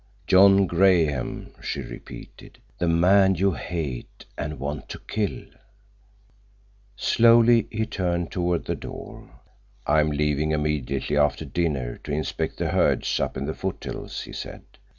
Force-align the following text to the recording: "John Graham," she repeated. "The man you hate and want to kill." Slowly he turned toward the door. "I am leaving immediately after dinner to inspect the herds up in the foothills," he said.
"John 0.25 0.65
Graham," 0.65 1.51
she 1.61 1.81
repeated. 1.81 2.57
"The 2.79 2.87
man 2.87 3.35
you 3.35 3.51
hate 3.51 4.25
and 4.35 4.57
want 4.59 4.89
to 4.89 4.99
kill." 5.07 5.43
Slowly 6.95 7.67
he 7.71 7.85
turned 7.85 8.31
toward 8.31 8.65
the 8.65 8.73
door. 8.73 9.29
"I 9.85 9.99
am 9.99 10.09
leaving 10.09 10.53
immediately 10.53 11.17
after 11.17 11.45
dinner 11.45 11.97
to 11.99 12.11
inspect 12.13 12.57
the 12.57 12.69
herds 12.69 13.19
up 13.19 13.37
in 13.37 13.45
the 13.45 13.53
foothills," 13.53 14.23
he 14.23 14.33
said. 14.33 14.63